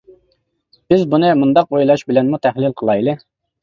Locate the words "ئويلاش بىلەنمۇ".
1.79-2.43